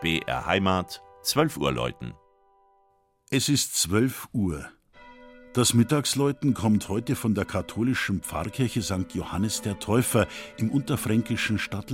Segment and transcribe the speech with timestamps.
[0.00, 2.14] BR Heimat, 12 Uhr läuten.
[3.28, 4.64] Es ist 12 Uhr.
[5.52, 9.12] Das Mittagsläuten kommt heute von der katholischen Pfarrkirche St.
[9.12, 10.26] Johannes der Täufer
[10.56, 11.90] im unterfränkischen Stadt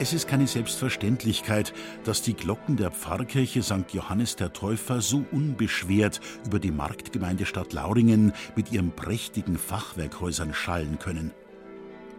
[0.00, 3.92] Es ist keine Selbstverständlichkeit, dass die Glocken der Pfarrkirche St.
[3.92, 11.32] Johannes der Täufer so unbeschwert über die Marktgemeindestadt Lauringen mit ihren prächtigen Fachwerkhäusern schallen können.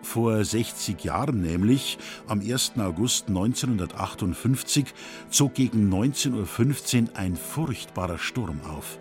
[0.02, 1.98] Vor 60 Jahren nämlich,
[2.28, 2.74] am 1.
[2.80, 4.94] August 1958,
[5.30, 9.00] zog gegen 19.15 Uhr ein furchtbarer Sturm auf.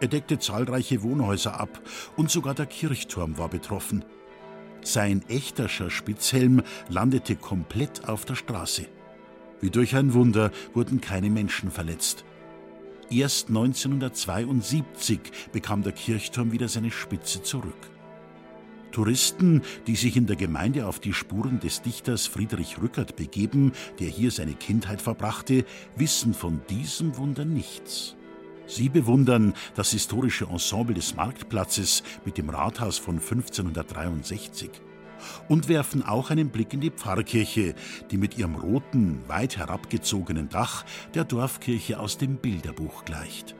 [0.00, 1.82] Er deckte zahlreiche Wohnhäuser ab
[2.16, 4.02] und sogar der Kirchturm war betroffen.
[4.82, 8.86] Sein echterscher Spitzhelm landete komplett auf der Straße.
[9.60, 12.24] Wie durch ein Wunder wurden keine Menschen verletzt.
[13.10, 15.20] Erst 1972
[15.52, 17.90] bekam der Kirchturm wieder seine Spitze zurück.
[18.92, 24.08] Touristen, die sich in der Gemeinde auf die Spuren des Dichters Friedrich Rückert begeben, der
[24.08, 25.64] hier seine Kindheit verbrachte,
[25.96, 28.17] wissen von diesem Wunder nichts.
[28.68, 34.70] Sie bewundern das historische Ensemble des Marktplatzes mit dem Rathaus von 1563
[35.48, 37.74] und werfen auch einen Blick in die Pfarrkirche,
[38.10, 43.56] die mit ihrem roten, weit herabgezogenen Dach der Dorfkirche aus dem Bilderbuch gleicht.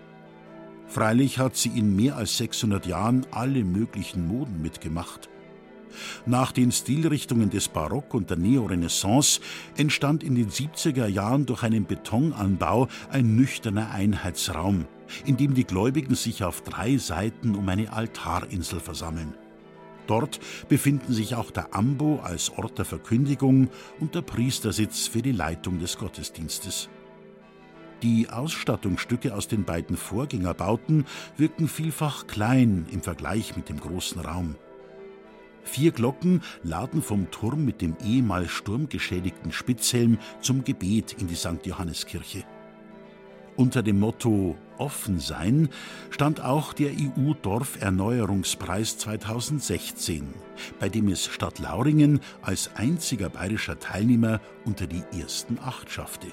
[0.86, 5.30] Freilich hat sie in mehr als 600 Jahren alle möglichen Moden mitgemacht.
[6.26, 9.40] Nach den Stilrichtungen des Barock und der Neorenaissance
[9.76, 14.86] entstand in den 70er Jahren durch einen Betonanbau ein nüchterner Einheitsraum,
[15.24, 19.34] in dem die Gläubigen sich auf drei Seiten um eine Altarinsel versammeln.
[20.06, 23.68] Dort befinden sich auch der Ambo als Ort der Verkündigung
[24.00, 26.88] und der Priestersitz für die Leitung des Gottesdienstes.
[28.02, 31.04] Die Ausstattungsstücke aus den beiden Vorgängerbauten
[31.36, 34.54] wirken vielfach klein im Vergleich mit dem großen Raum.
[35.64, 41.64] Vier Glocken laden vom Turm mit dem ehemals sturmgeschädigten Spitzhelm zum Gebet in die St.
[41.64, 42.44] Johanneskirche.
[43.58, 45.68] Unter dem Motto Offen sein
[46.10, 50.32] stand auch der EU-Dorferneuerungspreis 2016,
[50.78, 56.28] bei dem es Stadt Lauringen als einziger bayerischer Teilnehmer unter die ersten acht schaffte.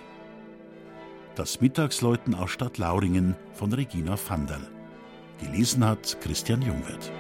[1.34, 4.70] Das Mittagsläuten aus Stadt Lauringen von Regina Vandal.
[5.40, 7.12] Gelesen hat Christian Jungwirth.